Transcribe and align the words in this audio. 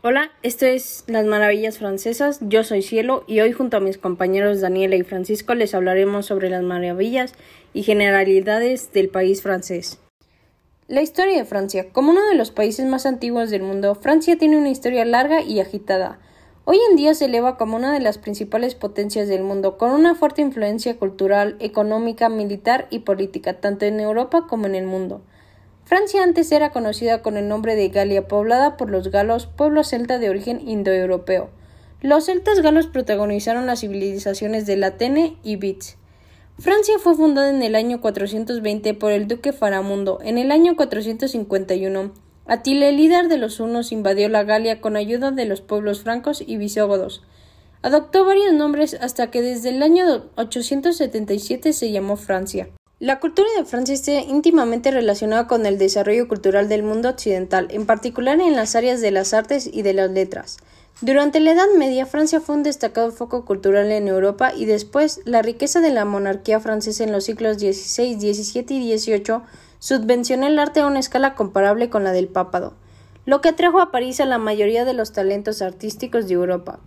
Hola, 0.00 0.30
esto 0.44 0.64
es 0.64 1.02
Las 1.08 1.26
Maravillas 1.26 1.78
Francesas. 1.78 2.38
Yo 2.40 2.62
soy 2.62 2.82
Cielo 2.82 3.24
y 3.26 3.40
hoy 3.40 3.50
junto 3.50 3.78
a 3.78 3.80
mis 3.80 3.98
compañeros 3.98 4.60
Daniela 4.60 4.94
y 4.94 5.02
Francisco 5.02 5.56
les 5.56 5.74
hablaremos 5.74 6.24
sobre 6.24 6.50
las 6.50 6.62
maravillas 6.62 7.32
y 7.74 7.82
generalidades 7.82 8.92
del 8.92 9.08
país 9.08 9.42
francés. 9.42 9.98
La 10.86 11.02
historia 11.02 11.36
de 11.36 11.44
Francia. 11.44 11.90
Como 11.90 12.12
uno 12.12 12.24
de 12.28 12.36
los 12.36 12.52
países 12.52 12.86
más 12.86 13.06
antiguos 13.06 13.50
del 13.50 13.62
mundo, 13.62 13.96
Francia 13.96 14.38
tiene 14.38 14.56
una 14.56 14.70
historia 14.70 15.04
larga 15.04 15.42
y 15.42 15.58
agitada. 15.58 16.20
Hoy 16.64 16.78
en 16.90 16.96
día 16.96 17.14
se 17.14 17.24
eleva 17.24 17.56
como 17.56 17.74
una 17.74 17.92
de 17.92 17.98
las 17.98 18.18
principales 18.18 18.76
potencias 18.76 19.26
del 19.26 19.42
mundo, 19.42 19.78
con 19.78 19.90
una 19.90 20.14
fuerte 20.14 20.42
influencia 20.42 20.96
cultural, 20.96 21.56
económica, 21.58 22.28
militar 22.28 22.86
y 22.90 23.00
política, 23.00 23.54
tanto 23.54 23.84
en 23.84 23.98
Europa 23.98 24.46
como 24.48 24.66
en 24.66 24.76
el 24.76 24.86
mundo. 24.86 25.22
Francia 25.88 26.22
antes 26.22 26.52
era 26.52 26.68
conocida 26.68 27.22
con 27.22 27.38
el 27.38 27.48
nombre 27.48 27.74
de 27.74 27.88
Galia, 27.88 28.28
poblada 28.28 28.76
por 28.76 28.90
los 28.90 29.10
galos, 29.10 29.46
pueblo 29.46 29.82
celta 29.84 30.18
de 30.18 30.28
origen 30.28 30.60
indoeuropeo. 30.68 31.48
Los 32.02 32.26
celtas 32.26 32.60
galos 32.60 32.88
protagonizaron 32.88 33.64
las 33.64 33.80
civilizaciones 33.80 34.66
de 34.66 34.76
Latene 34.76 35.38
y 35.42 35.56
Bits. 35.56 35.96
Francia 36.58 36.98
fue 36.98 37.14
fundada 37.14 37.48
en 37.48 37.62
el 37.62 37.74
año 37.74 38.02
420 38.02 38.92
por 38.92 39.12
el 39.12 39.28
duque 39.28 39.54
Faramundo. 39.54 40.18
En 40.22 40.36
el 40.36 40.52
año 40.52 40.76
451, 40.76 42.12
Atila, 42.44 42.88
el 42.90 42.98
líder 42.98 43.28
de 43.28 43.38
los 43.38 43.58
hunos, 43.58 43.90
invadió 43.90 44.28
la 44.28 44.44
Galia 44.44 44.82
con 44.82 44.94
ayuda 44.94 45.30
de 45.30 45.46
los 45.46 45.62
pueblos 45.62 46.02
francos 46.02 46.44
y 46.46 46.58
visigodos. 46.58 47.22
Adoptó 47.80 48.26
varios 48.26 48.52
nombres 48.52 48.92
hasta 48.92 49.30
que 49.30 49.40
desde 49.40 49.70
el 49.70 49.82
año 49.82 50.26
877 50.36 51.72
se 51.72 51.90
llamó 51.90 52.16
Francia. 52.16 52.68
La 53.00 53.20
cultura 53.20 53.48
de 53.56 53.64
Francia 53.64 53.94
está 53.94 54.10
íntimamente 54.14 54.90
relacionada 54.90 55.46
con 55.46 55.66
el 55.66 55.78
desarrollo 55.78 56.26
cultural 56.26 56.68
del 56.68 56.82
mundo 56.82 57.08
occidental, 57.08 57.68
en 57.70 57.86
particular 57.86 58.40
en 58.40 58.56
las 58.56 58.74
áreas 58.74 59.00
de 59.00 59.12
las 59.12 59.34
artes 59.34 59.70
y 59.72 59.82
de 59.82 59.92
las 59.92 60.10
letras. 60.10 60.56
Durante 61.00 61.38
la 61.38 61.52
Edad 61.52 61.68
Media, 61.76 62.06
Francia 62.06 62.40
fue 62.40 62.56
un 62.56 62.64
destacado 62.64 63.12
foco 63.12 63.44
cultural 63.44 63.92
en 63.92 64.08
Europa 64.08 64.52
y 64.52 64.64
después 64.64 65.20
la 65.24 65.42
riqueza 65.42 65.80
de 65.80 65.90
la 65.90 66.04
monarquía 66.04 66.58
francesa 66.58 67.04
en 67.04 67.12
los 67.12 67.22
siglos 67.22 67.58
XVI, 67.58 68.18
XVII 68.18 68.76
y 68.76 68.98
XVIII 68.98 69.42
subvencionó 69.78 70.48
el 70.48 70.58
arte 70.58 70.80
a 70.80 70.88
una 70.88 70.98
escala 70.98 71.36
comparable 71.36 71.90
con 71.90 72.02
la 72.02 72.10
del 72.10 72.26
papado, 72.26 72.74
lo 73.26 73.40
que 73.40 73.50
atrajo 73.50 73.80
a 73.80 73.92
París 73.92 74.18
a 74.18 74.26
la 74.26 74.38
mayoría 74.38 74.84
de 74.84 74.94
los 74.94 75.12
talentos 75.12 75.62
artísticos 75.62 76.26
de 76.26 76.34
Europa. 76.34 76.80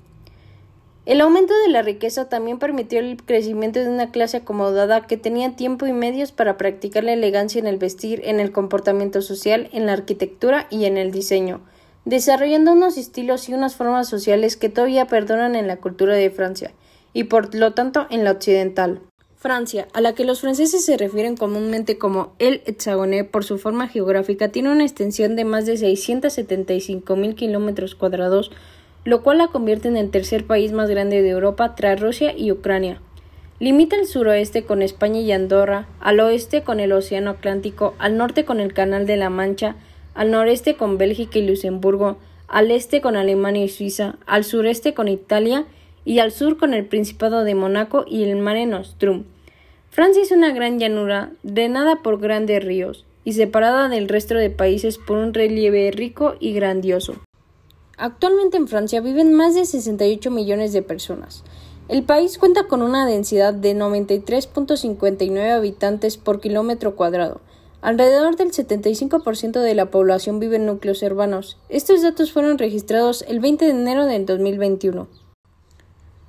El 1.04 1.20
aumento 1.20 1.54
de 1.66 1.70
la 1.70 1.82
riqueza 1.82 2.30
también 2.30 2.60
permitió 2.60 3.00
el 3.00 3.18
crecimiento 3.18 3.80
de 3.80 3.90
una 3.90 4.12
clase 4.12 4.38
acomodada 4.38 5.08
que 5.08 5.18
tenía 5.18 5.56
tiempo 5.56 5.88
y 5.88 5.94
medios 5.94 6.32
para 6.32 6.58
practicar 6.58 7.04
la 7.04 7.14
elegancia 7.14 7.58
en 7.58 7.66
el 7.66 7.78
vestir, 7.78 8.22
en 8.24 8.40
el 8.40 8.52
comportamiento 8.52 9.24
social, 9.24 9.68
en 9.74 9.88
la 9.88 9.94
arquitectura 9.94 10.68
y 10.70 10.86
en 10.86 10.98
el 10.98 11.12
diseño, 11.12 11.62
desarrollando 12.06 12.74
unos 12.74 12.98
estilos 12.98 13.50
y 13.50 13.56
unas 13.56 13.76
formas 13.76 14.08
sociales 14.08 14.58
que 14.58 14.70
todavía 14.70 15.08
perduran 15.08 15.56
en 15.56 15.66
la 15.66 15.78
cultura 15.78 16.14
de 16.14 16.30
Francia, 16.30 16.72
y 17.14 17.24
por 17.24 17.56
lo 17.56 17.74
tanto 17.74 18.06
en 18.12 18.24
la 18.24 18.32
occidental. 18.32 19.02
Francia, 19.38 19.88
a 19.94 20.02
la 20.02 20.14
que 20.14 20.24
los 20.24 20.42
franceses 20.42 20.86
se 20.86 20.98
refieren 20.98 21.36
comúnmente 21.36 21.98
como 21.98 22.36
el 22.38 22.62
Hexagoné 22.68 23.24
por 23.24 23.44
su 23.44 23.58
forma 23.58 23.88
geográfica, 23.88 24.50
tiene 24.50 24.72
una 24.72 24.84
extensión 24.84 25.36
de 25.36 25.46
más 25.46 25.66
de 25.66 25.78
675 25.78 27.16
mil 27.16 27.34
kilómetros 27.34 27.96
cuadrados, 27.96 28.52
lo 29.04 29.24
cual 29.24 29.40
la 29.40 29.48
convierte 29.48 29.88
en 29.88 29.98
el 29.98 30.12
tercer 30.12 30.46
país 30.46 30.72
más 30.72 30.90
grande 30.90 31.22
de 31.22 31.30
Europa 31.30 31.76
tras 31.76 32.00
Rusia 32.00 32.34
y 32.38 32.52
Ucrania. 32.52 33.02
Limita 33.60 33.96
al 33.96 34.06
suroeste 34.06 34.64
con 34.64 34.82
España 34.82 35.20
y 35.20 35.32
Andorra, 35.32 35.88
al 36.00 36.20
oeste 36.20 36.64
con 36.64 36.80
el 36.80 36.92
Océano 36.92 37.32
Atlántico, 37.32 37.94
al 38.00 38.18
norte 38.18 38.46
con 38.46 38.60
el 38.60 38.74
Canal 38.74 39.06
de 39.06 39.18
la 39.18 39.30
Mancha, 39.30 39.76
al 40.14 40.32
noreste 40.32 40.76
con 40.76 40.98
Bélgica 40.98 41.40
y 41.40 41.48
Luxemburgo, 41.48 42.18
al 42.48 42.72
este 42.72 43.02
con 43.02 43.16
Alemania 43.16 43.64
y 43.64 43.70
Suiza, 43.70 44.16
al 44.26 44.44
sureste 44.44 44.94
con 44.94 45.08
Italia 45.08 45.66
y 46.06 46.20
al 46.20 46.32
sur 46.32 46.58
con 46.58 46.74
el 46.74 46.86
Principado 46.86 47.44
de 47.44 47.56
Mónaco 47.56 48.04
y 48.08 48.24
el 48.24 48.38
Mare 48.38 48.66
Nostrum. 48.66 49.26
Francia 49.90 50.24
es 50.24 50.32
una 50.32 50.52
gran 50.54 50.80
llanura, 50.80 51.32
drenada 51.44 51.98
por 51.98 52.20
grandes 52.20 52.64
ríos 52.64 53.06
y 53.24 53.34
separada 53.34 53.90
del 53.90 54.10
resto 54.10 54.36
de 54.36 54.50
países 54.50 54.98
por 54.98 55.18
un 55.18 55.34
relieve 55.34 55.92
rico 55.92 56.36
y 56.40 56.54
grandioso. 56.54 57.22
Actualmente 58.02 58.58
en 58.58 58.68
Francia 58.68 59.00
viven 59.00 59.32
más 59.32 59.54
de 59.54 59.64
68 59.64 60.32
millones 60.32 60.74
de 60.74 60.82
personas. 60.82 61.44
El 61.88 62.02
país 62.02 62.40
cuenta 62.40 62.64
con 62.64 62.82
una 62.82 63.06
densidad 63.06 63.54
de 63.54 63.76
93.59 63.76 65.52
habitantes 65.52 66.18
por 66.18 66.42
kilómetro 66.42 66.96
cuadrado. 66.96 67.42
Alrededor 67.80 68.38
del 68.38 68.54
75% 68.54 69.60
de 69.60 69.76
la 69.76 69.92
población 69.92 70.40
vive 70.40 70.56
en 70.56 70.66
núcleos 70.66 71.04
urbanos. 71.04 71.60
Estos 71.70 72.02
datos 72.02 72.32
fueron 72.32 72.58
registrados 72.58 73.24
el 73.28 73.40
20 73.40 73.66
de 73.66 73.72
enero 73.72 74.08
del 74.08 74.26
2021. 74.26 75.08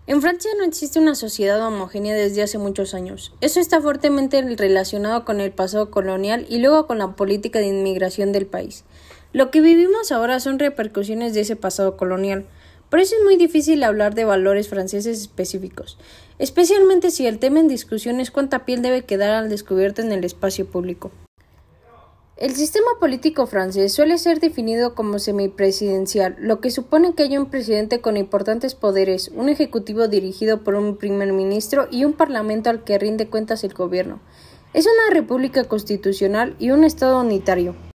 En 0.07 0.21
Francia 0.21 0.51
no 0.59 0.65
existe 0.65 0.99
una 0.99 1.15
sociedad 1.15 1.67
homogénea 1.67 2.15
desde 2.15 2.43
hace 2.43 2.59
muchos 2.59 2.93
años. 2.93 3.33
Eso 3.41 3.61
está 3.61 3.81
fuertemente 3.81 4.43
relacionado 4.43 5.25
con 5.25 5.41
el 5.41 5.53
pasado 5.53 5.91
colonial 5.91 6.45
y 6.51 6.59
luego 6.59 6.87
con 6.87 6.99
la 6.99 7.17
política 7.17 7.61
de 7.61 7.69
inmigración 7.69 8.31
del 8.33 8.45
país. 8.45 8.85
Lo 9.33 9.51
que 9.51 9.63
vivimos 9.63 10.13
ahora 10.13 10.41
son 10.41 10.59
repercusiones 10.59 11.33
de 11.33 11.41
ese 11.41 11.57
pasado 11.57 11.97
colonial. 11.97 12.45
Por 12.91 13.01
eso 13.01 13.17
es 13.17 13.25
muy 13.25 13.37
difícil 13.37 13.83
hablar 13.83 14.15
de 14.15 14.27
valores 14.27 14.69
franceses 14.69 15.19
específicos, 15.19 15.97
especialmente 16.39 17.11
si 17.11 17.27
el 17.27 17.39
tema 17.39 17.59
en 17.59 17.69
discusión 17.69 18.21
es 18.21 18.31
cuánta 18.31 18.67
piel 18.67 18.83
debe 18.83 19.07
quedar 19.07 19.31
al 19.31 19.49
descubierto 19.49 20.03
en 20.03 20.13
el 20.13 20.25
espacio 20.25 20.67
público. 20.67 21.11
El 22.37 22.55
sistema 22.55 22.89
político 23.01 23.47
francés 23.47 23.95
suele 23.95 24.19
ser 24.19 24.41
definido 24.41 24.95
como 24.95 25.19
semipresidencial, 25.19 26.37
lo 26.39 26.61
que 26.61 26.71
supone 26.71 27.15
que 27.15 27.23
hay 27.23 27.39
un 27.39 27.49
presidente 27.49 28.03
con 28.03 28.19
importantes 28.19 28.75
poderes, 28.75 29.31
un 29.35 29.49
ejecutivo 29.49 30.09
dirigido 30.09 30.63
por 30.63 30.75
un 30.75 30.99
primer 30.99 31.33
ministro 31.33 31.89
y 31.91 32.05
un 32.05 32.13
parlamento 32.13 32.69
al 32.69 32.85
que 32.85 32.99
rinde 32.99 33.29
cuentas 33.29 33.65
el 33.65 33.73
gobierno. 33.73 34.21
Es 34.75 34.87
una 34.87 35.15
república 35.15 35.65
constitucional 35.65 36.57
y 36.59 36.73
un 36.73 36.85
estado 36.85 37.21
unitario. 37.21 37.92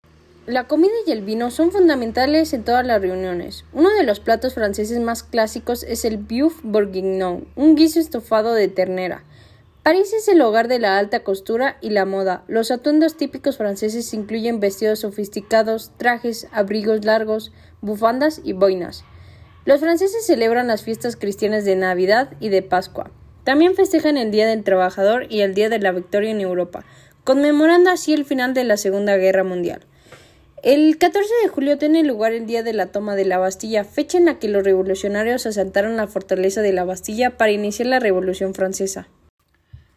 La 0.45 0.67
comida 0.67 0.91
y 1.07 1.11
el 1.13 1.21
vino 1.21 1.51
son 1.51 1.71
fundamentales 1.71 2.51
en 2.51 2.65
todas 2.65 2.85
las 2.85 3.01
reuniones. 3.01 3.63
Uno 3.71 3.89
de 3.93 4.03
los 4.03 4.19
platos 4.19 4.53
franceses 4.53 4.99
más 4.99 5.23
clásicos 5.23 5.83
es 5.83 6.03
el 6.03 6.17
bœuf 6.17 6.59
bourguignon, 6.63 7.47
un 7.55 7.75
guiso 7.75 8.01
estofado 8.01 8.53
de 8.53 8.67
ternera. 8.67 9.23
París 9.83 10.11
es 10.11 10.27
el 10.27 10.41
hogar 10.41 10.67
de 10.67 10.79
la 10.79 10.97
alta 10.97 11.23
costura 11.23 11.77
y 11.79 11.91
la 11.91 12.03
moda. 12.03 12.43
Los 12.49 12.71
atuendos 12.71 13.15
típicos 13.15 13.55
franceses 13.55 14.13
incluyen 14.13 14.59
vestidos 14.59 14.99
sofisticados, 14.99 15.91
trajes, 15.95 16.49
abrigos 16.51 17.05
largos, 17.05 17.53
bufandas 17.79 18.41
y 18.43 18.51
boinas. 18.51 19.05
Los 19.63 19.79
franceses 19.79 20.25
celebran 20.25 20.67
las 20.67 20.83
fiestas 20.83 21.15
cristianas 21.15 21.63
de 21.63 21.77
Navidad 21.77 22.31
y 22.41 22.49
de 22.49 22.61
Pascua. 22.61 23.11
También 23.45 23.75
festejan 23.75 24.17
el 24.17 24.31
Día 24.31 24.45
del 24.45 24.65
Trabajador 24.65 25.25
y 25.29 25.39
el 25.39 25.53
Día 25.53 25.69
de 25.69 25.79
la 25.79 25.93
Victoria 25.93 26.31
en 26.31 26.41
Europa, 26.41 26.83
conmemorando 27.23 27.89
así 27.89 28.13
el 28.13 28.25
final 28.25 28.53
de 28.53 28.65
la 28.65 28.75
Segunda 28.75 29.15
Guerra 29.15 29.45
Mundial. 29.45 29.85
El 30.63 30.97
14 30.97 31.29
de 31.44 31.50
julio 31.50 31.78
tiene 31.78 32.06
lugar 32.06 32.31
el 32.31 32.46
día 32.46 32.63
de 32.63 32.72
la 32.72 32.85
toma 32.85 33.16
de 33.16 33.25
la 33.25 33.38
Bastilla, 33.38 33.84
fecha 33.84 34.18
en 34.18 34.24
la 34.24 34.40
que 34.40 34.47
los 34.47 34.63
revolucionarios 34.63 35.46
asaltaron 35.46 35.97
la 35.97 36.07
fortaleza 36.07 36.62
de 36.62 36.72
la 36.72 36.85
Bastilla 36.85 37.35
para 37.35 37.51
iniciar 37.51 37.90
la 37.90 38.00
Revolución 38.00 38.53
Francesa. 38.53 39.09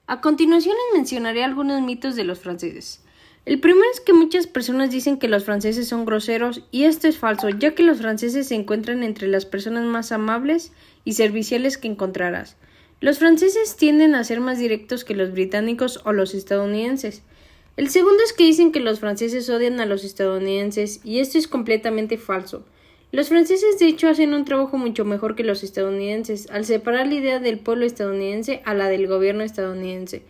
A 0.09 0.21
continuación 0.21 0.75
les 0.75 0.99
mencionaré 0.99 1.45
algunos 1.45 1.83
mitos 1.83 2.17
de 2.17 2.25
los 2.25 2.41
franceses. 2.41 3.01
El 3.45 3.61
primero 3.61 3.87
es 3.95 4.01
que 4.01 4.13
muchas 4.13 4.49
personas 4.49 4.91
dicen 4.91 5.21
que 5.21 5.29
los 5.29 5.45
franceses 5.45 5.87
son 5.87 6.05
groseros 6.05 6.65
y 6.73 6.83
esto 6.83 7.07
es 7.07 7.17
falso, 7.17 7.49
ya 7.49 7.77
que 7.77 7.85
los 7.85 7.99
franceses 7.99 8.49
se 8.49 8.57
encuentran 8.57 9.05
entre 9.05 9.29
las 9.29 9.47
personas 9.47 9.85
más 9.85 10.11
amables 10.11 10.73
y 11.05 11.13
serviciales 11.13 11.79
que 11.79 11.87
encontrarás. 11.87 12.57
Los 13.01 13.21
franceses 13.21 13.77
tienden 13.77 14.17
a 14.17 14.25
ser 14.25 14.41
más 14.41 14.59
directos 14.59 15.05
que 15.05 15.15
los 15.15 15.31
británicos 15.31 16.01
o 16.05 16.13
los 16.13 16.35
estadounidenses. 16.35 17.23
El 17.77 17.91
segundo 17.91 18.23
es 18.25 18.33
que 18.33 18.45
dicen 18.45 18.73
que 18.73 18.81
los 18.81 19.01
franceses 19.01 19.51
odian 19.51 19.81
a 19.81 19.87
los 19.87 20.03
estadounidenses 20.03 21.01
y 21.05 21.19
esto 21.19 21.37
es 21.37 21.47
completamente 21.47 22.17
falso. 22.17 22.65
Los 23.13 23.29
franceses 23.29 23.79
de 23.79 23.87
hecho 23.87 24.09
hacen 24.09 24.33
un 24.33 24.47
trabajo 24.47 24.79
mucho 24.79 25.05
mejor 25.05 25.37
que 25.37 25.45
los 25.45 25.63
estadounidenses 25.63 26.49
al 26.51 26.65
separar 26.65 27.07
la 27.07 27.17
idea 27.17 27.39
del 27.39 27.59
pueblo 27.59 27.85
estadounidense 27.85 28.63
a 28.65 28.73
la 28.73 28.89
del 28.89 29.07
gobierno 29.07 29.45
estadounidense. 29.45 30.23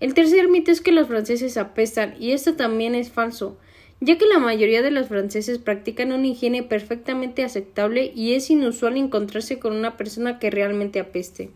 El 0.00 0.14
tercer 0.14 0.48
mito 0.48 0.70
es 0.70 0.80
que 0.80 0.90
los 0.90 1.06
franceses 1.06 1.58
apestan 1.58 2.14
y 2.18 2.32
esto 2.32 2.54
también 2.54 2.94
es 2.94 3.10
falso, 3.10 3.58
ya 4.00 4.16
que 4.16 4.24
la 4.24 4.38
mayoría 4.38 4.80
de 4.80 4.90
los 4.90 5.08
franceses 5.08 5.58
practican 5.58 6.12
una 6.12 6.26
higiene 6.26 6.62
perfectamente 6.62 7.44
aceptable 7.44 8.10
y 8.14 8.32
es 8.32 8.48
inusual 8.48 8.96
encontrarse 8.96 9.58
con 9.58 9.74
una 9.74 9.98
persona 9.98 10.38
que 10.38 10.50
realmente 10.50 10.98
apeste. 10.98 11.50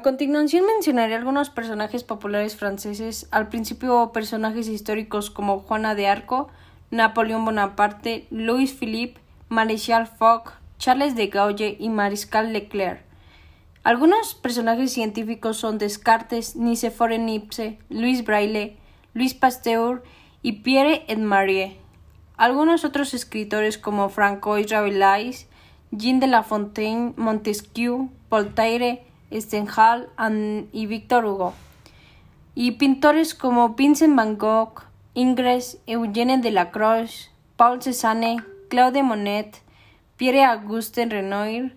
A 0.00 0.02
continuación 0.02 0.64
mencionaré 0.64 1.14
algunos 1.14 1.50
personajes 1.50 2.04
populares 2.04 2.56
franceses, 2.56 3.28
al 3.30 3.50
principio 3.50 4.12
personajes 4.14 4.66
históricos 4.66 5.28
como 5.28 5.60
Juana 5.60 5.94
de 5.94 6.06
Arco, 6.08 6.48
Napoleón 6.90 7.44
Bonaparte, 7.44 8.26
Louis 8.30 8.72
Philippe, 8.72 9.20
Maréchal 9.50 10.06
Foch, 10.06 10.52
Charles 10.78 11.16
de 11.16 11.26
Gaulle 11.26 11.76
y 11.78 11.90
Mariscal 11.90 12.54
Leclerc. 12.54 13.02
Algunos 13.84 14.34
personajes 14.34 14.90
científicos 14.90 15.58
son 15.58 15.76
Descartes, 15.76 16.56
Nicéphore 16.56 17.18
Niepce, 17.18 17.78
Louis 17.90 18.24
Braille, 18.24 18.78
Louis 19.12 19.34
Pasteur 19.34 20.02
y 20.40 20.62
Pierre 20.62 21.04
et 21.08 21.18
Marie. 21.18 21.76
Algunos 22.38 22.86
otros 22.86 23.12
escritores 23.12 23.76
como 23.76 24.08
Francois 24.08 24.66
Rabelais, 24.66 25.46
Jean 25.90 26.20
de 26.20 26.26
La 26.26 26.42
Fontaine, 26.42 27.12
Montesquieu, 27.18 28.08
Voltaire, 28.30 29.09
Stendhal 29.32 30.08
y 30.72 30.86
Victor 30.86 31.24
Hugo. 31.24 31.54
Y 32.54 32.72
pintores 32.72 33.34
como 33.34 33.70
Vincent 33.70 34.16
van 34.16 34.36
Gogh, 34.36 34.82
Ingres, 35.14 35.78
Eugène 35.86 36.40
Delacroix, 36.40 37.30
Paul 37.56 37.82
Cézanne, 37.82 38.44
Claude 38.68 39.02
Monet, 39.02 39.62
Pierre-Auguste 40.16 41.06
Renoir 41.06 41.76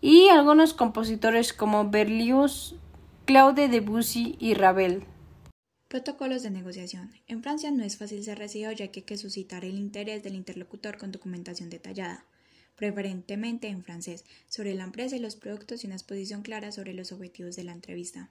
y 0.00 0.28
algunos 0.28 0.74
compositores 0.74 1.52
como 1.52 1.90
Berlioz, 1.90 2.74
Claude 3.24 3.68
Debussy 3.68 4.36
y 4.38 4.54
Ravel. 4.54 5.04
Protocolos 5.88 6.42
de 6.42 6.50
negociación. 6.50 7.12
En 7.26 7.42
Francia 7.42 7.70
no 7.70 7.82
es 7.82 7.96
fácil 7.96 8.22
ser 8.22 8.38
recibido 8.38 8.72
ya 8.72 8.88
que 8.88 9.00
hay 9.00 9.06
que 9.06 9.16
suscitar 9.16 9.64
el 9.64 9.78
interés 9.78 10.22
del 10.22 10.34
interlocutor 10.34 10.98
con 10.98 11.12
documentación 11.12 11.70
detallada, 11.70 12.24
preferentemente 12.78 13.66
en 13.66 13.82
francés, 13.82 14.24
sobre 14.48 14.74
la 14.74 14.84
empresa 14.84 15.16
y 15.16 15.18
los 15.18 15.36
productos 15.36 15.82
y 15.82 15.88
una 15.88 15.96
exposición 15.96 16.42
clara 16.42 16.72
sobre 16.72 16.94
los 16.94 17.10
objetivos 17.12 17.56
de 17.56 17.64
la 17.64 17.72
entrevista. 17.72 18.30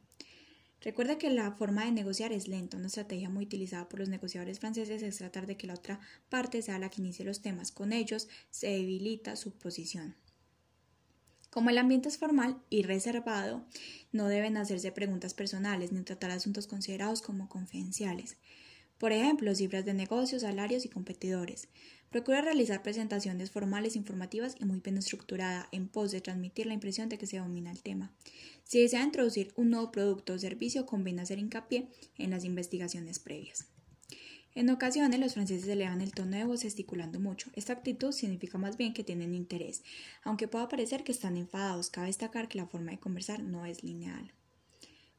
Recuerda 0.82 1.18
que 1.18 1.30
la 1.30 1.52
forma 1.52 1.84
de 1.84 1.92
negociar 1.92 2.32
es 2.32 2.48
lenta. 2.48 2.78
Una 2.78 2.88
estrategia 2.88 3.30
muy 3.30 3.44
utilizada 3.44 3.90
por 3.90 4.00
los 4.00 4.10
negociadores 4.10 4.60
franceses 4.60 5.04
es 5.04 5.18
tratar 5.18 5.48
de 5.48 5.58
que 5.58 5.68
la 5.68 5.74
otra 5.74 6.00
parte 6.30 6.62
sea 6.62 6.80
la 6.80 6.90
que 6.90 7.02
inicie 7.02 7.26
los 7.26 7.42
temas. 7.42 7.72
Con 7.72 7.92
ellos 7.92 8.30
se 8.50 8.68
debilita 8.68 9.36
su 9.36 9.52
posición. 9.52 10.16
Como 11.50 11.70
el 11.70 11.78
ambiente 11.78 12.08
es 12.08 12.18
formal 12.18 12.58
y 12.70 12.84
reservado, 12.84 13.66
no 14.14 14.28
deben 14.28 14.56
hacerse 14.56 14.92
preguntas 14.94 15.34
personales 15.34 15.92
ni 15.92 16.04
tratar 16.04 16.32
asuntos 16.32 16.68
considerados 16.68 17.22
como 17.22 17.50
confidenciales. 17.50 18.38
Por 18.98 19.12
ejemplo, 19.12 19.54
cifras 19.54 19.86
de 19.86 19.94
negocios, 19.94 20.42
salarios 20.42 20.86
y 20.86 20.90
competidores. 20.90 21.68
Procura 22.10 22.42
realizar 22.42 22.82
presentaciones 22.84 23.52
formales, 23.52 23.96
informativas 23.96 24.56
y 24.60 24.66
muy 24.66 24.80
bien 24.80 24.98
estructurada 24.98 25.68
en 25.72 25.88
pos 25.88 26.12
de 26.12 26.22
transmitir 26.22 26.66
la 26.66 26.74
impresión 26.74 27.10
de 27.10 27.18
que 27.18 27.28
se 27.28 27.38
domina 27.38 27.70
el 27.70 27.84
tema. 27.84 28.12
Si 28.64 28.82
desea 28.82 29.04
introducir 29.04 29.52
un 29.56 29.70
nuevo 29.70 29.92
producto 29.92 30.34
o 30.34 30.40
servicio, 30.40 30.86
conviene 30.86 31.22
hacer 31.22 31.38
hincapié 31.38 31.90
en 32.18 32.32
las 32.32 32.44
investigaciones 32.44 33.20
previas. 33.20 33.68
En 34.56 34.72
ocasiones 34.72 35.20
los 35.20 35.36
franceses 35.36 35.68
elevan 35.68 36.02
el 36.02 36.14
tono 36.14 36.36
de 36.36 36.46
voz 36.46 36.64
gesticulando 36.64 37.20
mucho. 37.20 37.52
Esta 37.54 37.74
actitud 37.74 38.12
significa 38.12 38.58
más 38.58 38.76
bien 38.76 38.94
que 38.94 39.04
tienen 39.04 39.36
interés, 39.36 39.84
aunque 40.24 40.48
pueda 40.48 40.68
parecer 40.68 41.04
que 41.04 41.12
están 41.12 41.38
enfadados. 41.38 41.92
Cabe 41.92 42.08
destacar 42.08 42.48
que 42.48 42.58
la 42.58 42.66
forma 42.66 42.90
de 42.90 43.00
conversar 43.00 43.44
no 43.44 43.68
es 43.68 43.84
lineal. 43.84 44.34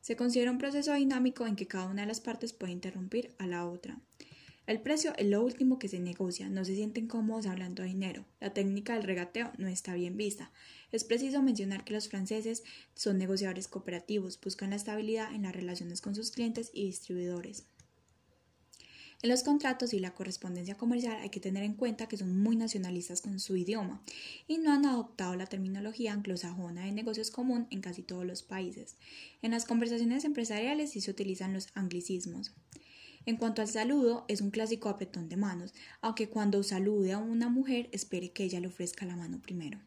Se 0.00 0.16
considera 0.16 0.50
un 0.50 0.58
proceso 0.58 0.94
dinámico 0.94 1.46
en 1.46 1.56
que 1.56 1.66
cada 1.66 1.86
una 1.86 2.02
de 2.02 2.08
las 2.08 2.20
partes 2.20 2.52
puede 2.52 2.72
interrumpir 2.72 3.34
a 3.38 3.46
la 3.46 3.66
otra. 3.66 3.98
El 4.68 4.82
precio 4.82 5.14
es 5.16 5.26
lo 5.26 5.42
último 5.42 5.78
que 5.78 5.88
se 5.88 5.98
negocia, 5.98 6.50
no 6.50 6.62
se 6.62 6.74
sienten 6.74 7.06
cómodos 7.06 7.46
hablando 7.46 7.82
de 7.82 7.88
dinero. 7.88 8.26
La 8.38 8.52
técnica 8.52 8.94
del 8.94 9.04
regateo 9.04 9.50
no 9.56 9.66
está 9.66 9.94
bien 9.94 10.18
vista. 10.18 10.52
Es 10.92 11.04
preciso 11.04 11.42
mencionar 11.42 11.84
que 11.84 11.94
los 11.94 12.10
franceses 12.10 12.64
son 12.94 13.16
negociadores 13.16 13.66
cooperativos, 13.66 14.38
buscan 14.38 14.70
la 14.70 14.76
estabilidad 14.76 15.34
en 15.34 15.44
las 15.44 15.56
relaciones 15.56 16.02
con 16.02 16.14
sus 16.14 16.30
clientes 16.30 16.70
y 16.74 16.84
distribuidores. 16.84 17.64
En 19.20 19.30
los 19.30 19.42
contratos 19.42 19.94
y 19.94 19.98
la 19.98 20.14
correspondencia 20.14 20.76
comercial 20.76 21.16
hay 21.20 21.30
que 21.30 21.40
tener 21.40 21.64
en 21.64 21.74
cuenta 21.74 22.06
que 22.06 22.16
son 22.16 22.40
muy 22.40 22.54
nacionalistas 22.54 23.20
con 23.20 23.40
su 23.40 23.56
idioma 23.56 24.00
y 24.46 24.58
no 24.58 24.72
han 24.72 24.86
adoptado 24.86 25.34
la 25.34 25.46
terminología 25.46 26.12
anglosajona 26.12 26.84
de 26.84 26.92
negocios 26.92 27.32
común 27.32 27.66
en 27.70 27.80
casi 27.80 28.02
todos 28.02 28.24
los 28.24 28.44
países. 28.44 28.96
En 29.42 29.50
las 29.50 29.64
conversaciones 29.64 30.24
empresariales 30.24 30.92
sí 30.92 31.00
se 31.00 31.10
utilizan 31.10 31.52
los 31.52 31.66
anglicismos. 31.74 32.52
En 33.26 33.36
cuanto 33.36 33.60
al 33.60 33.68
saludo, 33.68 34.24
es 34.28 34.40
un 34.40 34.52
clásico 34.52 34.88
apretón 34.88 35.28
de 35.28 35.36
manos, 35.36 35.74
aunque 36.00 36.28
cuando 36.28 36.62
salude 36.62 37.12
a 37.12 37.18
una 37.18 37.48
mujer 37.48 37.88
espere 37.90 38.30
que 38.30 38.44
ella 38.44 38.60
le 38.60 38.68
ofrezca 38.68 39.04
la 39.04 39.16
mano 39.16 39.42
primero. 39.42 39.80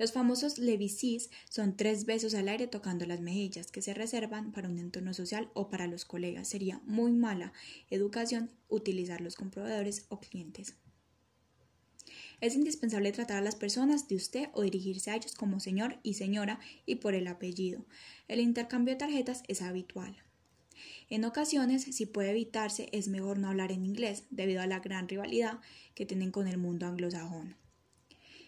Los 0.00 0.12
famosos 0.12 0.56
levisis 0.56 1.28
son 1.50 1.76
tres 1.76 2.06
besos 2.06 2.32
al 2.32 2.48
aire 2.48 2.66
tocando 2.66 3.04
las 3.04 3.20
mejillas 3.20 3.70
que 3.70 3.82
se 3.82 3.92
reservan 3.92 4.50
para 4.50 4.66
un 4.66 4.78
entorno 4.78 5.12
social 5.12 5.50
o 5.52 5.68
para 5.68 5.86
los 5.86 6.06
colegas. 6.06 6.48
Sería 6.48 6.80
muy 6.86 7.12
mala 7.12 7.52
educación 7.90 8.50
utilizarlos 8.70 9.34
con 9.34 9.50
proveedores 9.50 10.06
o 10.08 10.18
clientes. 10.18 10.72
Es 12.40 12.54
indispensable 12.54 13.12
tratar 13.12 13.36
a 13.36 13.42
las 13.42 13.56
personas 13.56 14.08
de 14.08 14.16
usted 14.16 14.48
o 14.54 14.62
dirigirse 14.62 15.10
a 15.10 15.16
ellos 15.16 15.34
como 15.34 15.60
señor 15.60 15.98
y 16.02 16.14
señora 16.14 16.60
y 16.86 16.94
por 16.94 17.14
el 17.14 17.26
apellido. 17.26 17.84
El 18.26 18.40
intercambio 18.40 18.94
de 18.94 19.00
tarjetas 19.00 19.42
es 19.48 19.60
habitual. 19.60 20.16
En 21.10 21.26
ocasiones, 21.26 21.82
si 21.82 22.06
puede 22.06 22.30
evitarse, 22.30 22.88
es 22.92 23.08
mejor 23.08 23.38
no 23.38 23.50
hablar 23.50 23.70
en 23.70 23.84
inglés 23.84 24.24
debido 24.30 24.62
a 24.62 24.66
la 24.66 24.80
gran 24.80 25.08
rivalidad 25.08 25.60
que 25.94 26.06
tienen 26.06 26.30
con 26.30 26.48
el 26.48 26.56
mundo 26.56 26.86
anglosajón 26.86 27.59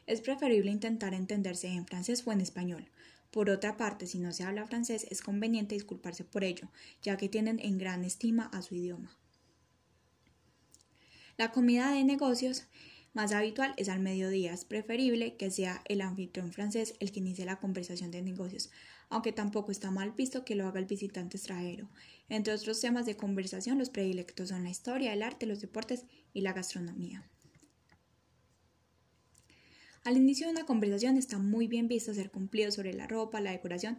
es 0.06 0.20
preferible 0.20 0.70
intentar 0.70 1.14
entenderse 1.14 1.68
en 1.68 1.86
francés 1.86 2.22
o 2.26 2.32
en 2.32 2.40
español. 2.40 2.88
Por 3.30 3.48
otra 3.48 3.76
parte, 3.76 4.06
si 4.06 4.18
no 4.18 4.32
se 4.32 4.44
habla 4.44 4.66
francés, 4.66 5.06
es 5.10 5.22
conveniente 5.22 5.74
disculparse 5.74 6.24
por 6.24 6.44
ello, 6.44 6.68
ya 7.02 7.16
que 7.16 7.28
tienen 7.28 7.58
en 7.60 7.78
gran 7.78 8.04
estima 8.04 8.50
a 8.52 8.62
su 8.62 8.74
idioma. 8.74 9.16
La 11.38 11.50
comida 11.50 11.92
de 11.92 12.04
negocios 12.04 12.66
más 13.14 13.32
habitual 13.32 13.74
es 13.76 13.88
al 13.88 14.00
mediodía. 14.00 14.52
Es 14.52 14.64
preferible 14.64 15.36
que 15.36 15.50
sea 15.50 15.82
el 15.86 16.00
anfitrión 16.00 16.52
francés 16.52 16.94
el 17.00 17.12
que 17.12 17.20
inicie 17.20 17.44
la 17.44 17.58
conversación 17.58 18.10
de 18.10 18.22
negocios, 18.22 18.70
aunque 19.08 19.32
tampoco 19.32 19.72
está 19.72 19.90
mal 19.90 20.12
visto 20.12 20.44
que 20.44 20.54
lo 20.54 20.66
haga 20.66 20.80
el 20.80 20.86
visitante 20.86 21.36
extranjero. 21.36 21.88
Entre 22.28 22.54
otros 22.54 22.80
temas 22.80 23.06
de 23.06 23.16
conversación, 23.16 23.78
los 23.78 23.90
predilectos 23.90 24.48
son 24.48 24.64
la 24.64 24.70
historia, 24.70 25.12
el 25.12 25.22
arte, 25.22 25.46
los 25.46 25.60
deportes 25.60 26.04
y 26.32 26.40
la 26.40 26.52
gastronomía. 26.52 27.28
Al 30.04 30.16
inicio 30.16 30.46
de 30.46 30.52
una 30.52 30.66
conversación 30.66 31.16
está 31.16 31.38
muy 31.38 31.68
bien 31.68 31.86
visto 31.86 32.12
ser 32.12 32.30
cumplido 32.30 32.72
sobre 32.72 32.92
la 32.92 33.06
ropa, 33.06 33.40
la 33.40 33.52
decoración 33.52 33.98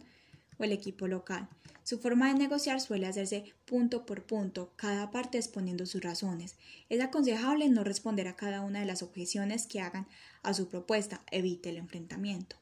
o 0.58 0.64
el 0.64 0.72
equipo 0.72 1.08
local. 1.08 1.48
Su 1.82 1.98
forma 1.98 2.28
de 2.28 2.38
negociar 2.38 2.80
suele 2.80 3.06
hacerse 3.06 3.52
punto 3.64 4.04
por 4.04 4.24
punto, 4.24 4.72
cada 4.76 5.10
parte 5.10 5.38
exponiendo 5.38 5.86
sus 5.86 6.02
razones. 6.02 6.56
Es 6.88 7.00
aconsejable 7.00 7.68
no 7.68 7.84
responder 7.84 8.28
a 8.28 8.36
cada 8.36 8.60
una 8.60 8.80
de 8.80 8.86
las 8.86 9.02
objeciones 9.02 9.66
que 9.66 9.80
hagan 9.80 10.06
a 10.42 10.52
su 10.52 10.68
propuesta, 10.68 11.22
evite 11.30 11.70
el 11.70 11.78
enfrentamiento. 11.78 12.56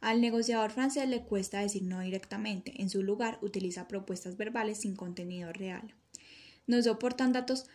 Al 0.00 0.20
negociador 0.20 0.70
francés 0.70 1.08
le 1.08 1.22
cuesta 1.22 1.60
decir 1.60 1.82
no 1.82 2.00
directamente, 2.00 2.80
en 2.80 2.90
su 2.90 3.02
lugar 3.02 3.38
utiliza 3.42 3.88
propuestas 3.88 4.36
verbales 4.36 4.80
sin 4.80 4.94
contenido 4.94 5.52
real. 5.52 5.94
No 6.66 6.82
soportan 6.82 7.32
datos 7.32 7.66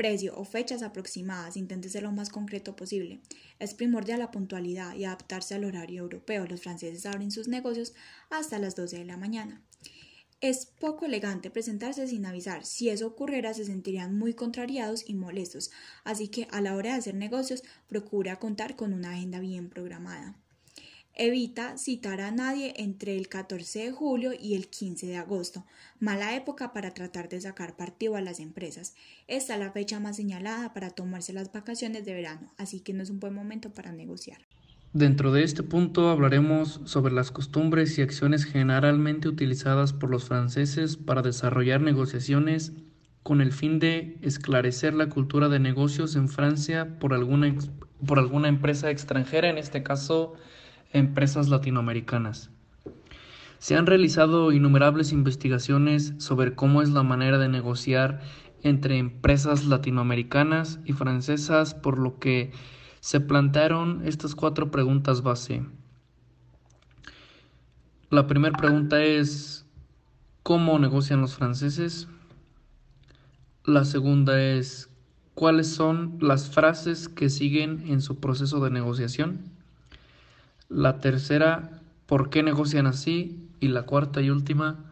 precio 0.00 0.32
o 0.34 0.44
fechas 0.46 0.82
aproximadas, 0.82 1.58
intente 1.58 1.90
ser 1.90 2.04
lo 2.04 2.10
más 2.10 2.30
concreto 2.30 2.74
posible. 2.74 3.20
Es 3.58 3.74
primordial 3.74 4.20
la 4.20 4.30
puntualidad 4.30 4.94
y 4.94 5.04
adaptarse 5.04 5.54
al 5.54 5.64
horario 5.64 6.00
europeo. 6.00 6.46
Los 6.46 6.62
franceses 6.62 7.04
abren 7.04 7.30
sus 7.30 7.48
negocios 7.48 7.92
hasta 8.30 8.58
las 8.58 8.74
12 8.76 8.96
de 8.96 9.04
la 9.04 9.18
mañana. 9.18 9.62
Es 10.40 10.64
poco 10.64 11.04
elegante 11.04 11.50
presentarse 11.50 12.06
sin 12.06 12.24
avisar. 12.24 12.64
Si 12.64 12.88
eso 12.88 13.08
ocurriera, 13.08 13.52
se 13.52 13.66
sentirían 13.66 14.16
muy 14.16 14.32
contrariados 14.32 15.04
y 15.06 15.12
molestos. 15.12 15.70
Así 16.02 16.28
que 16.28 16.48
a 16.50 16.62
la 16.62 16.76
hora 16.76 16.92
de 16.92 16.98
hacer 17.00 17.14
negocios, 17.14 17.62
procura 17.86 18.38
contar 18.38 18.76
con 18.76 18.94
una 18.94 19.10
agenda 19.10 19.38
bien 19.38 19.68
programada. 19.68 20.34
Evita 21.14 21.76
citar 21.76 22.20
a 22.20 22.30
nadie 22.30 22.72
entre 22.76 23.16
el 23.16 23.28
14 23.28 23.80
de 23.80 23.90
julio 23.90 24.32
y 24.32 24.54
el 24.54 24.68
15 24.68 25.06
de 25.06 25.16
agosto, 25.16 25.64
mala 25.98 26.34
época 26.36 26.72
para 26.72 26.94
tratar 26.94 27.28
de 27.28 27.40
sacar 27.40 27.76
partido 27.76 28.16
a 28.16 28.20
las 28.20 28.40
empresas. 28.40 28.94
Esta 29.26 29.54
es 29.54 29.60
la 29.60 29.72
fecha 29.72 30.00
más 30.00 30.16
señalada 30.16 30.72
para 30.72 30.90
tomarse 30.90 31.32
las 31.32 31.52
vacaciones 31.52 32.04
de 32.04 32.14
verano, 32.14 32.52
así 32.56 32.80
que 32.80 32.92
no 32.92 33.02
es 33.02 33.10
un 33.10 33.20
buen 33.20 33.34
momento 33.34 33.70
para 33.70 33.92
negociar. 33.92 34.38
Dentro 34.92 35.30
de 35.30 35.44
este 35.44 35.62
punto 35.62 36.08
hablaremos 36.08 36.80
sobre 36.84 37.12
las 37.12 37.30
costumbres 37.30 37.96
y 37.98 38.02
acciones 38.02 38.44
generalmente 38.44 39.28
utilizadas 39.28 39.92
por 39.92 40.10
los 40.10 40.24
franceses 40.24 40.96
para 40.96 41.22
desarrollar 41.22 41.80
negociaciones 41.80 42.72
con 43.22 43.40
el 43.40 43.52
fin 43.52 43.78
de 43.78 44.18
esclarecer 44.22 44.94
la 44.94 45.08
cultura 45.08 45.48
de 45.48 45.60
negocios 45.60 46.16
en 46.16 46.28
Francia 46.28 46.98
por 46.98 47.14
alguna, 47.14 47.54
por 48.06 48.18
alguna 48.18 48.48
empresa 48.48 48.90
extranjera, 48.90 49.48
en 49.48 49.58
este 49.58 49.82
caso 49.82 50.34
empresas 50.92 51.48
latinoamericanas. 51.48 52.50
Se 53.58 53.76
han 53.76 53.86
realizado 53.86 54.52
innumerables 54.52 55.12
investigaciones 55.12 56.14
sobre 56.18 56.54
cómo 56.54 56.82
es 56.82 56.90
la 56.90 57.02
manera 57.02 57.38
de 57.38 57.48
negociar 57.48 58.20
entre 58.62 58.98
empresas 58.98 59.64
latinoamericanas 59.64 60.80
y 60.84 60.92
francesas, 60.92 61.74
por 61.74 61.98
lo 61.98 62.18
que 62.18 62.52
se 63.00 63.20
plantearon 63.20 64.02
estas 64.06 64.34
cuatro 64.34 64.70
preguntas 64.70 65.22
base. 65.22 65.64
La 68.10 68.26
primera 68.26 68.56
pregunta 68.56 69.02
es 69.02 69.66
¿cómo 70.42 70.78
negocian 70.78 71.20
los 71.20 71.36
franceses? 71.36 72.08
La 73.64 73.84
segunda 73.84 74.42
es 74.42 74.90
¿cuáles 75.34 75.68
son 75.68 76.18
las 76.20 76.50
frases 76.50 77.08
que 77.08 77.30
siguen 77.30 77.84
en 77.86 78.02
su 78.02 78.20
proceso 78.20 78.58
de 78.64 78.70
negociación? 78.70 79.59
La 80.70 81.00
tercera, 81.00 81.82
¿por 82.06 82.30
qué 82.30 82.42
negocian 82.42 82.86
así? 82.86 83.46
Y 83.60 83.68
la 83.68 83.82
cuarta 83.82 84.22
y 84.22 84.30
última, 84.30 84.90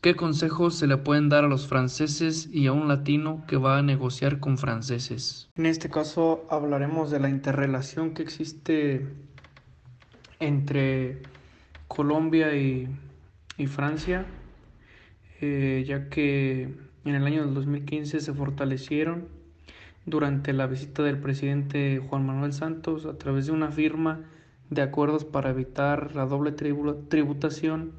¿Qué 0.00 0.14
consejos 0.14 0.76
se 0.76 0.86
le 0.86 0.96
pueden 0.96 1.28
dar 1.28 1.44
a 1.44 1.48
los 1.48 1.66
franceses 1.66 2.48
y 2.52 2.68
a 2.68 2.72
un 2.72 2.86
latino 2.86 3.42
que 3.48 3.56
va 3.56 3.78
a 3.78 3.82
negociar 3.82 4.38
con 4.38 4.56
franceses? 4.56 5.50
En 5.56 5.66
este 5.66 5.90
caso 5.90 6.46
hablaremos 6.50 7.10
de 7.10 7.18
la 7.18 7.28
interrelación 7.28 8.14
que 8.14 8.22
existe 8.22 9.08
entre 10.38 11.22
Colombia 11.88 12.54
y, 12.54 12.86
Francia, 13.66 14.24
eh, 15.40 15.84
ya 15.84 16.08
que 16.08 16.76
en 17.04 17.14
el 17.16 17.26
año 17.26 17.44
2015 17.48 18.20
se 18.20 18.32
fortalecieron 18.32 19.26
durante 20.06 20.52
la 20.52 20.68
visita 20.68 21.02
del 21.02 21.18
presidente 21.18 22.00
Juan 22.08 22.24
Manuel 22.24 22.52
Santos 22.52 23.04
a 23.04 23.18
través 23.18 23.46
de 23.46 23.52
una 23.52 23.72
firma 23.72 24.20
de 24.70 24.82
acuerdos 24.82 25.24
para 25.24 25.50
evitar 25.50 26.14
la 26.14 26.26
doble 26.26 26.52
tributación, 26.52 27.92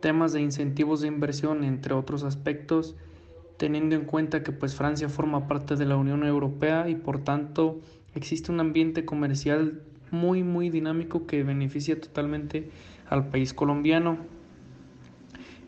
temas 0.00 0.32
de 0.32 0.42
incentivos 0.42 1.00
de 1.00 1.08
inversión, 1.08 1.64
entre 1.64 1.94
otros 1.94 2.22
aspectos, 2.22 2.96
teniendo 3.56 3.96
en 3.96 4.04
cuenta 4.04 4.42
que 4.42 4.52
pues 4.52 4.74
Francia 4.74 5.08
forma 5.08 5.48
parte 5.48 5.76
de 5.76 5.86
la 5.86 5.96
Unión 5.96 6.24
Europea 6.24 6.88
y 6.88 6.94
por 6.94 7.24
tanto 7.24 7.80
existe 8.14 8.52
un 8.52 8.60
ambiente 8.60 9.04
comercial 9.04 9.82
muy 10.10 10.42
muy 10.42 10.70
dinámico 10.70 11.26
que 11.26 11.42
beneficia 11.42 12.00
totalmente 12.00 12.70
al 13.08 13.28
país 13.28 13.54
colombiano. 13.54 14.18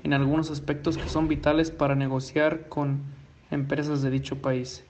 En 0.05 0.13
algunos 0.13 0.51
aspectos 0.51 0.97
que 0.97 1.09
son 1.09 1.29
vitales 1.29 1.71
para 1.71 1.95
negociar 1.95 2.69
con 2.69 3.03
empresas 3.51 4.03
de 4.03 4.11
dicho 4.11 4.41
país 4.41 4.85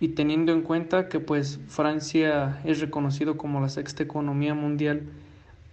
y 0.00 0.08
teniendo 0.08 0.52
en 0.52 0.62
cuenta 0.62 1.08
que 1.08 1.20
pues 1.20 1.60
Francia 1.68 2.60
es 2.64 2.80
reconocido 2.80 3.36
como 3.36 3.60
la 3.60 3.68
sexta 3.68 4.02
economía 4.02 4.54
mundial, 4.54 5.02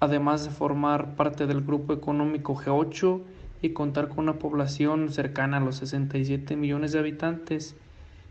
además 0.01 0.43
de 0.43 0.51
formar 0.51 1.15
parte 1.15 1.47
del 1.47 1.61
grupo 1.61 1.93
económico 1.93 2.53
G8 2.53 3.21
y 3.61 3.69
contar 3.69 4.09
con 4.09 4.19
una 4.19 4.33
población 4.33 5.11
cercana 5.13 5.57
a 5.57 5.61
los 5.61 5.77
67 5.77 6.57
millones 6.57 6.91
de 6.91 6.99
habitantes, 6.99 7.75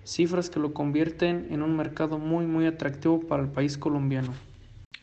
cifras 0.05 0.51
que 0.51 0.61
lo 0.61 0.75
convierten 0.75 1.49
en 1.51 1.63
un 1.63 1.75
mercado 1.77 2.19
muy 2.19 2.47
muy 2.47 2.67
atractivo 2.67 3.21
para 3.21 3.43
el 3.43 3.49
país 3.49 3.79
colombiano. 3.79 4.33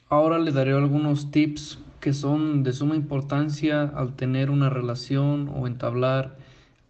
Ahora 0.10 0.38
le 0.38 0.52
daré 0.52 0.74
algunos 0.74 1.32
tips 1.32 1.80
que 2.00 2.14
son 2.14 2.64
de 2.64 2.72
suma 2.72 2.96
importancia 2.96 3.82
al 3.82 4.16
tener 4.16 4.52
una 4.52 4.70
relación 4.70 5.50
o 5.56 5.66
entablar 5.66 6.38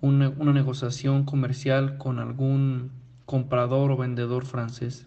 una, 0.02 0.30
una 0.38 0.52
negociación 0.52 1.24
comercial 1.24 1.98
con 1.98 2.20
algún 2.20 2.92
comprador 3.26 3.92
o 3.92 3.98
vendedor 3.98 4.46
francés. 4.46 5.06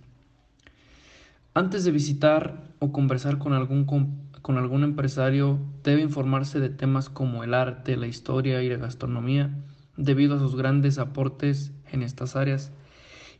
Antes 1.54 1.85
de 1.85 1.90
visitar 1.90 2.62
o 2.80 2.92
conversar 2.92 3.38
con 3.38 3.52
algún, 3.52 3.87
con 3.87 4.58
algún 4.58 4.85
empresario, 4.85 5.58
debe 5.82 6.02
informarse 6.02 6.61
de 6.61 6.68
temas 6.68 7.08
como 7.08 7.44
el 7.44 7.54
arte, 7.54 7.96
la 7.96 8.06
historia 8.06 8.62
y 8.62 8.68
la 8.68 8.76
gastronomía, 8.76 9.50
debido 9.96 10.37
a 10.37 10.38
sus 10.38 10.54
grandes 10.54 10.99
aportes 10.99 11.73
en 11.90 12.02
estas 12.02 12.37
áreas, 12.37 12.73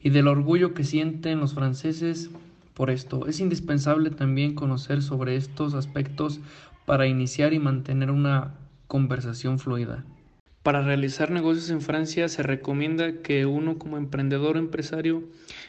y 0.01 0.11
del 0.11 0.29
orgullo 0.29 0.73
que 0.73 0.85
sienten 0.85 1.41
los 1.41 1.55
franceses 1.55 2.31
por 2.75 2.91
esto. 2.91 3.27
Es 3.27 3.41
indispensable 3.41 4.11
también 4.11 4.55
conocer 4.55 5.03
sobre 5.03 5.37
estos 5.37 5.75
aspectos 5.75 6.41
para 6.87 7.07
iniciar 7.07 7.53
y 7.53 7.59
mantener 7.59 8.11
una 8.11 8.55
conversación 8.87 9.59
fluida. 9.59 10.05
Para 10.67 10.83
realizar 10.83 11.31
negocios 11.31 11.71
en 11.71 11.81
Francia 11.81 12.27
se 12.27 12.43
recomienda 12.43 13.23
que 13.23 13.47
uno 13.47 13.79
como 13.79 13.99
emprendedor 13.99 14.57
o 14.57 14.59
empresario 14.59 15.23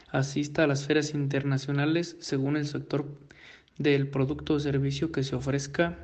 asista 0.09 0.63
a 0.63 0.67
las 0.67 0.87
ferias 0.87 1.13
internacionales 1.13 2.17
según 2.19 2.57
el 2.57 2.65
sector 2.65 3.05
del 3.77 4.07
producto 4.07 4.55
o 4.55 4.59
servicio 4.59 5.11
que 5.11 5.21
se 5.21 5.35
ofrezca. 5.35 5.99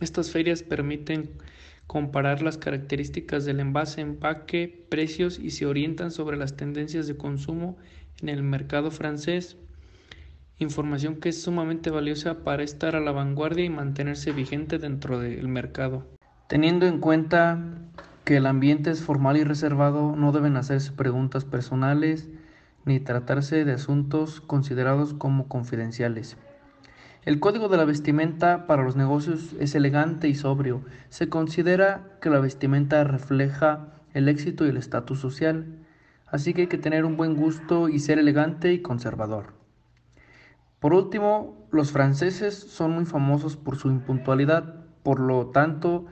Estas 0.00 0.32
ferias 0.32 0.64
permiten 0.64 1.30
comparar 1.86 2.42
las 2.42 2.58
características 2.58 3.44
del 3.44 3.60
envase, 3.60 4.00
empaque, 4.00 4.84
precios 4.88 5.38
y 5.38 5.52
se 5.52 5.66
orientan 5.66 6.10
sobre 6.10 6.36
las 6.36 6.56
tendencias 6.56 7.06
de 7.06 7.16
consumo 7.16 7.76
en 8.20 8.30
el 8.30 8.42
mercado 8.42 8.90
francés. 8.90 9.56
Información 10.58 11.20
que 11.20 11.28
es 11.28 11.40
sumamente 11.40 11.90
valiosa 11.90 12.42
para 12.42 12.64
estar 12.64 12.96
a 12.96 13.00
la 13.00 13.12
vanguardia 13.12 13.64
y 13.64 13.70
mantenerse 13.70 14.32
vigente 14.32 14.78
dentro 14.78 15.20
del 15.20 15.46
mercado. 15.46 16.04
Teniendo 16.48 16.86
en 16.86 16.98
cuenta 16.98 17.62
que 18.28 18.36
el 18.36 18.44
ambiente 18.44 18.90
es 18.90 19.02
formal 19.02 19.38
y 19.38 19.44
reservado, 19.44 20.14
no 20.14 20.32
deben 20.32 20.58
hacerse 20.58 20.92
preguntas 20.92 21.46
personales 21.46 22.28
ni 22.84 23.00
tratarse 23.00 23.64
de 23.64 23.72
asuntos 23.72 24.42
considerados 24.42 25.14
como 25.14 25.48
confidenciales. 25.48 26.36
El 27.24 27.40
código 27.40 27.68
de 27.68 27.78
la 27.78 27.86
vestimenta 27.86 28.66
para 28.66 28.82
los 28.82 28.96
negocios 28.96 29.56
es 29.60 29.74
elegante 29.74 30.28
y 30.28 30.34
sobrio. 30.34 30.82
Se 31.08 31.30
considera 31.30 32.18
que 32.20 32.28
la 32.28 32.38
vestimenta 32.38 33.02
refleja 33.02 33.94
el 34.12 34.28
éxito 34.28 34.66
y 34.66 34.68
el 34.68 34.76
estatus 34.76 35.18
social, 35.18 35.78
así 36.26 36.52
que 36.52 36.60
hay 36.60 36.68
que 36.68 36.76
tener 36.76 37.06
un 37.06 37.16
buen 37.16 37.34
gusto 37.34 37.88
y 37.88 37.98
ser 37.98 38.18
elegante 38.18 38.74
y 38.74 38.82
conservador. 38.82 39.54
Por 40.80 40.92
último, 40.92 41.66
los 41.70 41.92
franceses 41.92 42.54
son 42.54 42.90
muy 42.90 43.06
famosos 43.06 43.56
por 43.56 43.76
su 43.76 43.88
impuntualidad, 43.88 44.84
por 45.02 45.18
lo 45.18 45.46
tanto, 45.46 46.04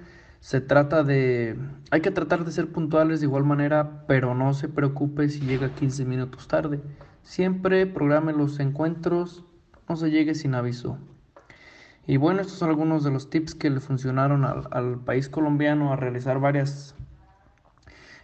se 0.47 0.61
trata 0.61 1.03
de... 1.03 1.59
Hay 1.91 2.03
que 2.03 2.13
tratar 2.13 2.45
de 2.45 2.53
ser 2.53 2.71
puntuales 2.71 3.19
de 3.19 3.27
igual 3.27 3.43
manera, 3.43 4.05
pero 4.07 4.33
no 4.37 4.55
se 4.55 4.69
preocupe 4.69 5.29
si 5.29 5.41
llega 5.41 5.75
15 5.75 6.05
minutos 6.05 6.47
tarde. 6.47 6.81
Siempre 7.25 7.85
programe 7.85 8.33
los 8.33 8.61
encuentros, 8.61 9.45
no 9.89 9.97
se 9.97 10.13
llegue 10.13 10.37
sin 10.37 10.55
aviso. 10.55 10.99
Y 12.07 12.19
bueno, 12.19 12.43
estos 12.43 12.59
son 12.59 12.69
algunos 12.69 13.03
de 13.03 13.11
los 13.11 13.29
tips 13.29 13.57
que 13.57 13.71
le 13.71 13.81
funcionaron 13.81 14.45
al, 14.45 14.69
al 14.71 15.01
país 15.01 15.29
colombiano 15.29 15.93
a 15.93 15.97
realizar 15.97 16.39
varias 16.39 16.95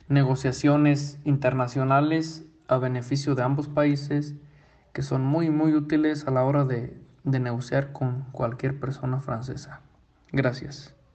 negociaciones 0.06 1.18
internacionales 1.24 2.46
a 2.68 2.78
beneficio 2.78 3.34
de 3.34 3.42
ambos 3.42 3.66
países 3.66 4.36
que 4.92 5.02
son 5.02 5.24
muy 5.24 5.50
muy 5.50 5.74
útiles 5.74 6.28
a 6.28 6.30
la 6.30 6.44
hora 6.44 6.64
de, 6.64 6.96
de 7.24 7.40
negociar 7.40 7.90
con 7.90 8.26
cualquier 8.30 8.78
persona 8.78 9.20
francesa. 9.20 9.80
Gracias. 10.30 10.94